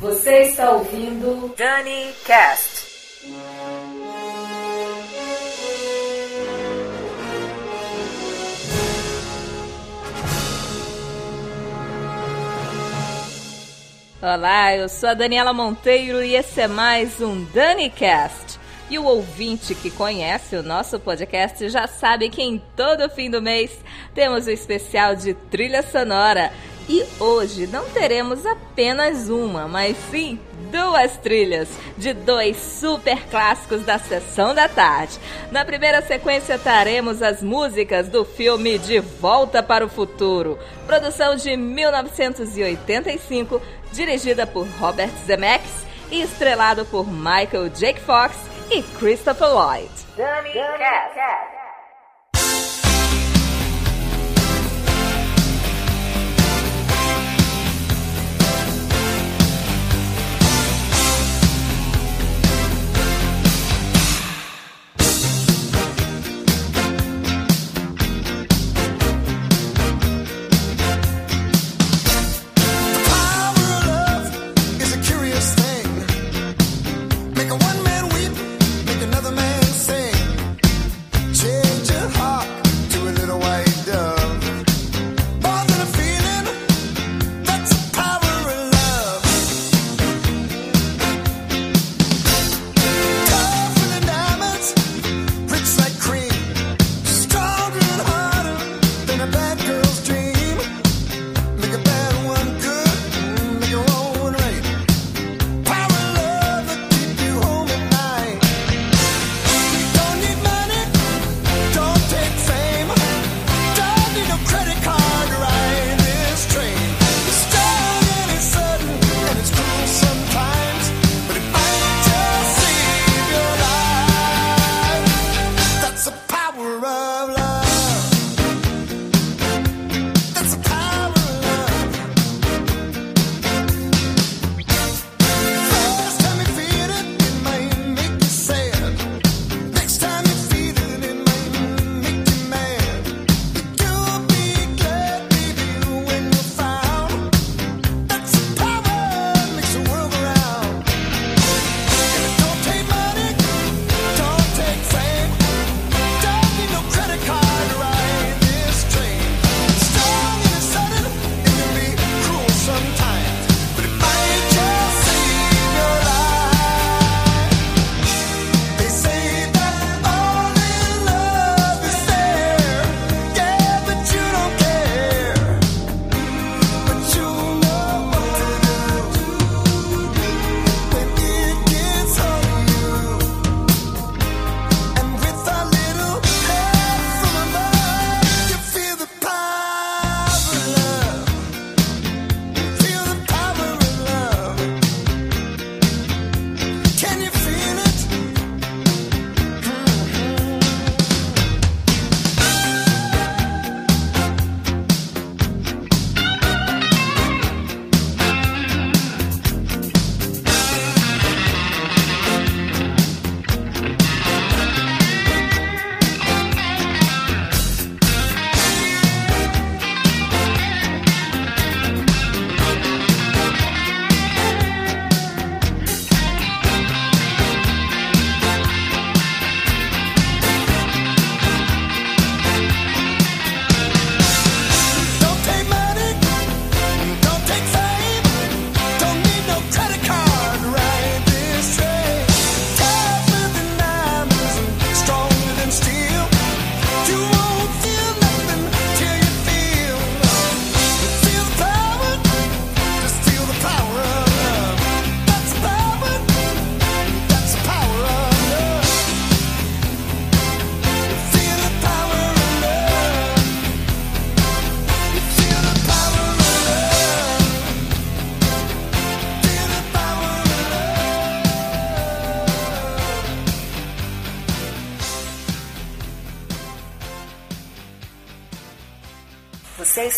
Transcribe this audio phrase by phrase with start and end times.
[0.00, 2.86] Você está ouvindo Dani Cast.
[14.22, 18.60] Olá, eu sou a Daniela Monteiro e esse é mais um DaniCast.
[18.88, 23.42] E o ouvinte que conhece o nosso podcast já sabe que em todo fim do
[23.42, 23.72] mês
[24.14, 26.52] temos o especial de trilha sonora.
[26.88, 33.98] E hoje não teremos apenas uma, mas sim duas trilhas de dois super clássicos da
[33.98, 35.18] sessão da tarde.
[35.50, 41.54] Na primeira sequência teremos as músicas do filme De Volta para o Futuro, produção de
[41.56, 43.60] 1985,
[43.92, 48.34] dirigida por Robert Zemeckis e estrelado por Michael Jake Fox
[48.70, 49.90] e Christopher Lloyd.
[50.16, 51.14] Dani Cast.
[51.14, 51.57] Você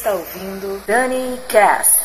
[0.00, 1.99] está ouvindo Dani Cast.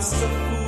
[0.00, 0.59] wants to.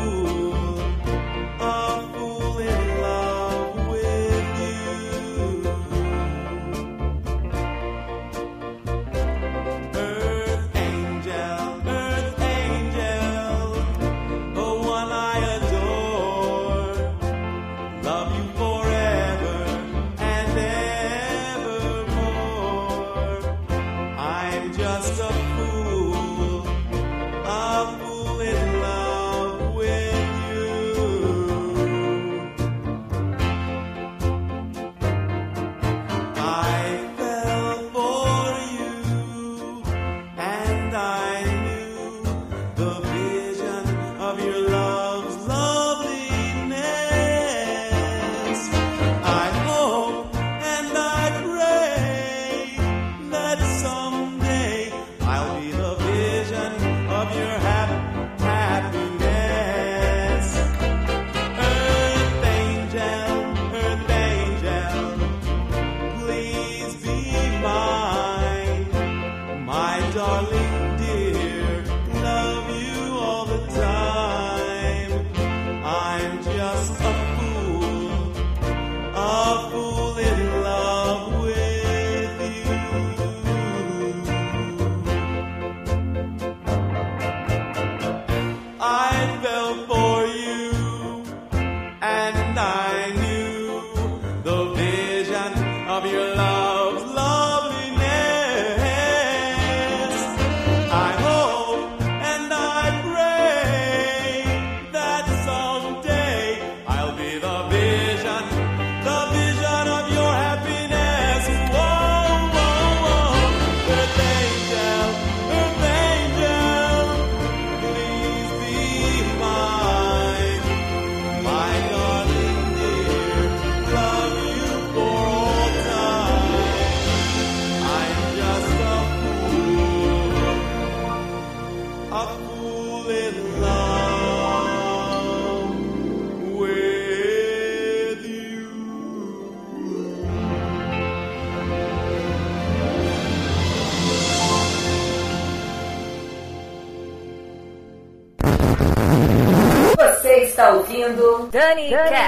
[151.72, 152.10] Dani Cast.
[152.10, 152.21] Cast.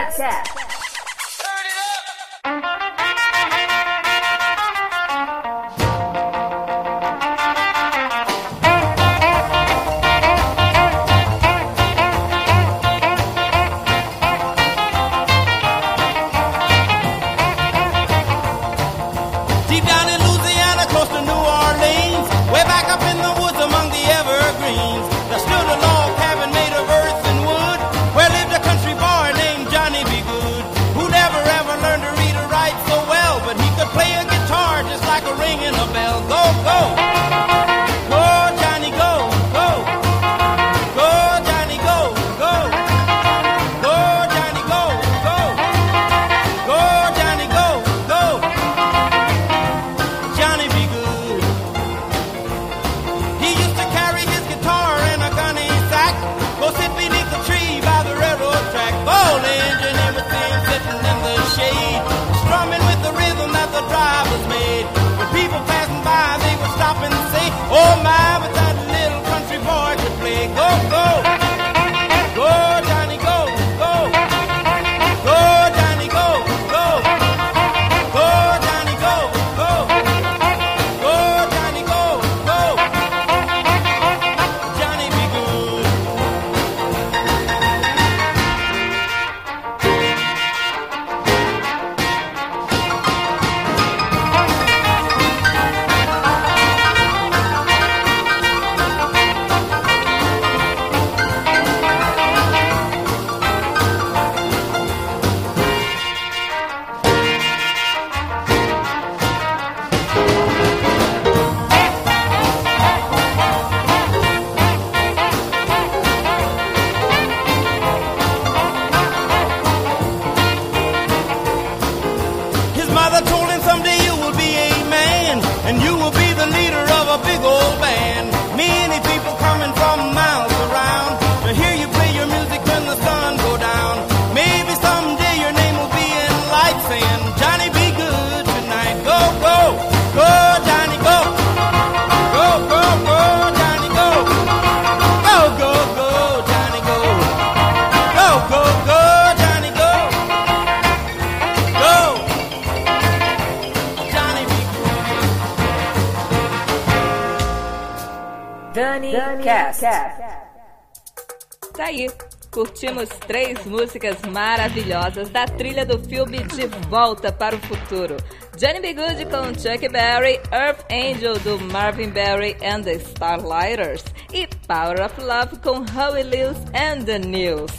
[161.84, 162.10] Aí.
[162.50, 168.16] Curtimos três músicas maravilhosas da trilha do filme De Volta para o Futuro.
[168.56, 168.94] Johnny B.
[168.94, 175.20] Good com Chuck Berry, Earth Angel do Marvin Berry and the Starlighters e Power of
[175.20, 177.72] Love com Howie Lewis and the News.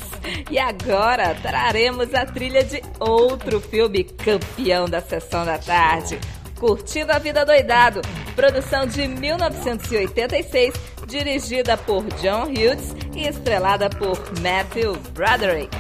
[0.52, 6.20] E agora traremos a trilha de outro filme campeão da sessão da tarde,
[6.60, 8.02] Curtindo a Vida Doidado,
[8.34, 10.74] produção de 1986,
[11.06, 15.76] dirigida por John Hughes e estrelada por Matthew Broderick.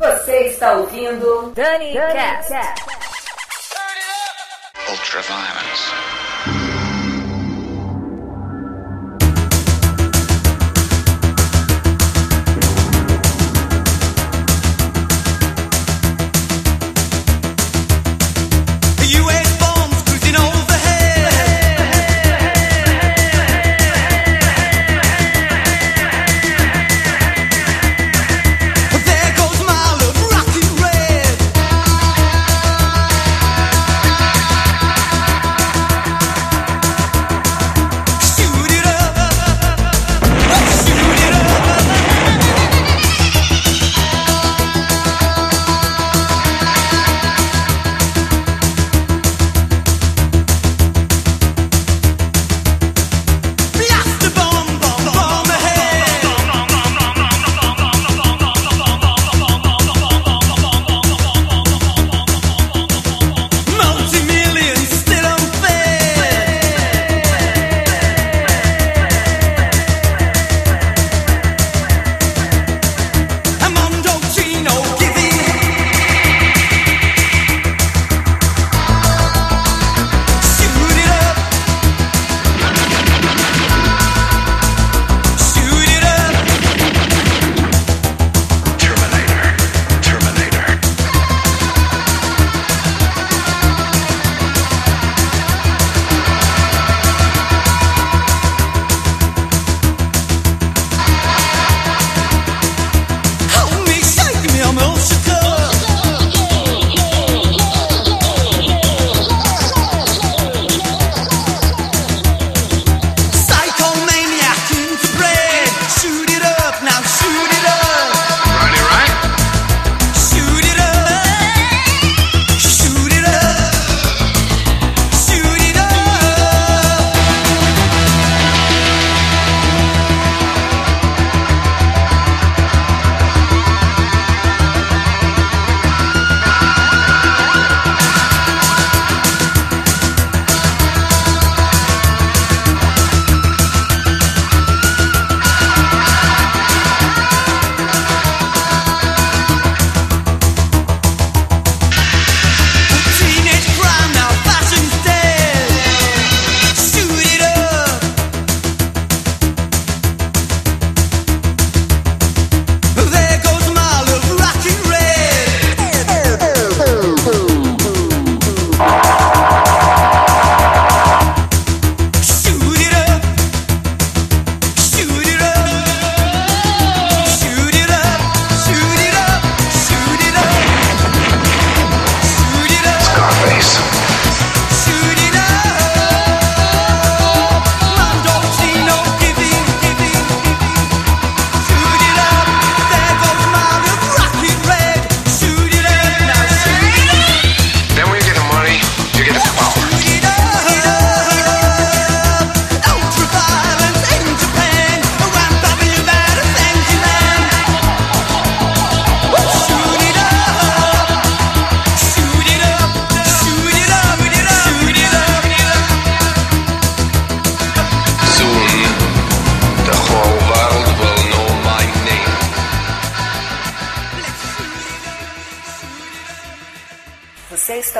[0.00, 2.52] Você está ouvindo Dani Cast.
[4.90, 6.19] Ultraviolence.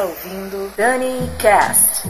[0.00, 2.08] Está ouvindo Dani Cast.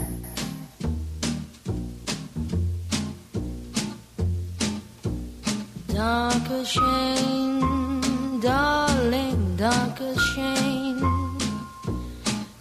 [5.88, 11.00] Danke schön, darling, danke schön.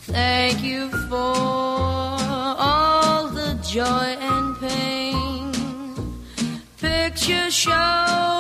[0.07, 1.35] Thank you for
[2.57, 5.51] all the joy and pain.
[6.77, 8.38] Picture show,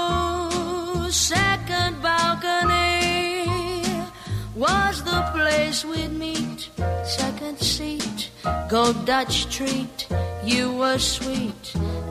[5.39, 6.69] place we'd meet,
[7.03, 8.29] second seat,
[8.69, 9.97] gold Dutch treat.
[10.43, 11.63] You were sweet,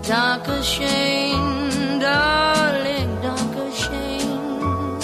[0.03, 5.01] dark as shame, darling, dark as shame.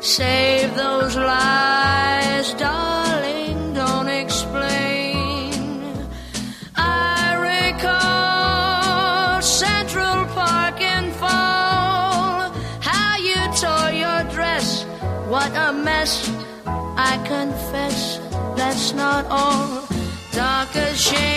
[0.00, 2.79] Save those lies, darling.
[18.94, 19.86] not all
[20.32, 21.29] dark as shade.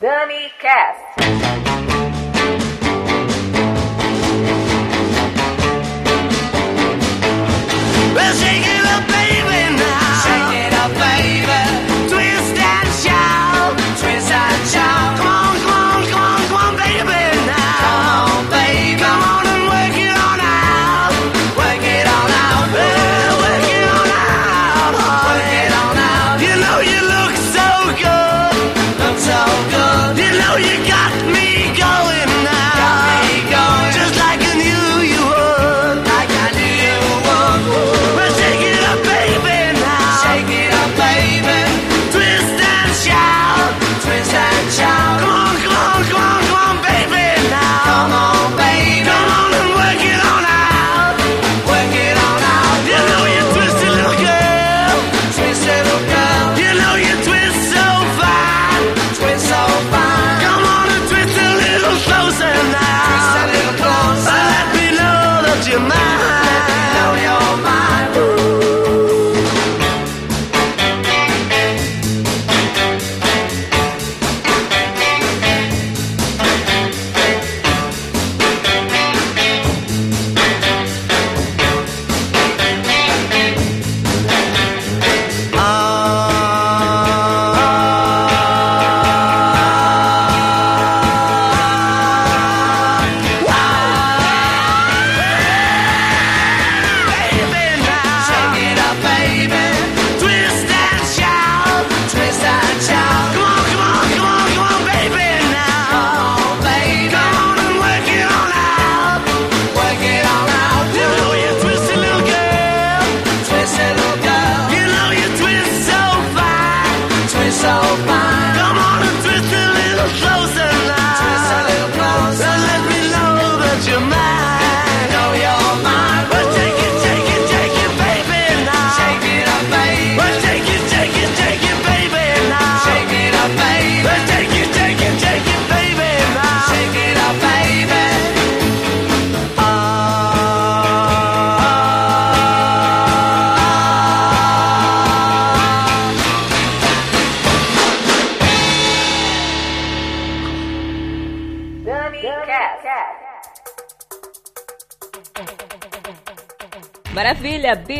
[0.00, 1.07] Dani Cast.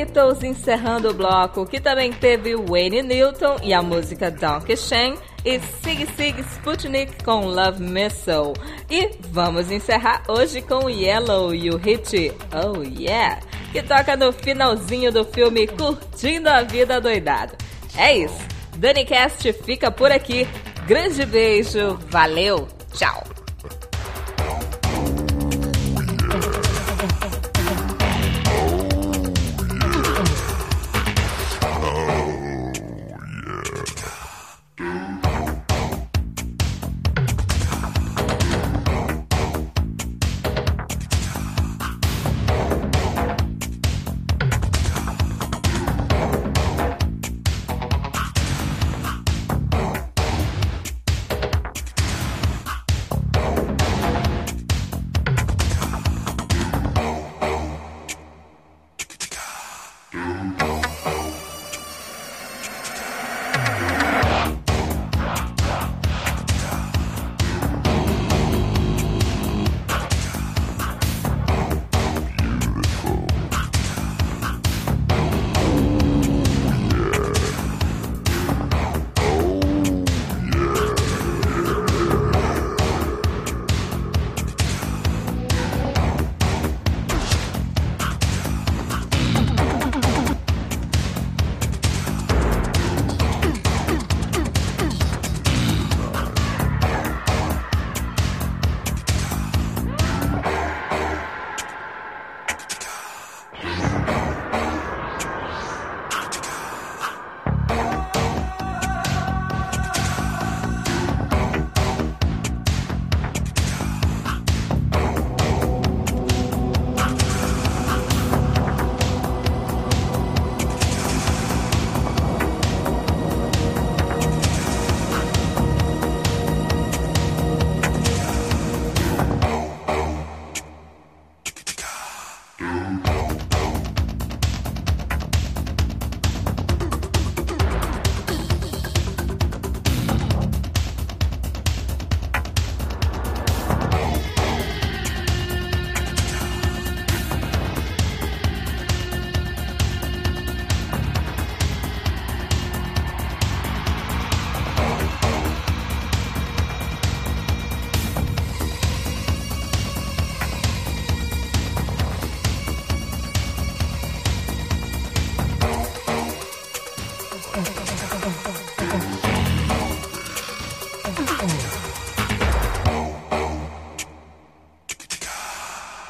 [0.08, 5.60] Beatles encerrando o bloco, que também teve Wayne Newton e a música Donkey Shane e
[5.60, 8.54] Sig Sig Sputnik com Love Missile.
[8.90, 13.40] E vamos encerrar hoje com Yellow e o hit Oh Yeah,
[13.70, 17.54] que toca no finalzinho do filme Curtindo a Vida Doidado.
[17.96, 18.38] É isso,
[18.76, 20.48] Dani Cast fica por aqui.
[20.86, 23.37] Grande beijo, valeu, tchau!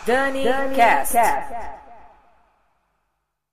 [0.08, 1.12] Dani, Cast.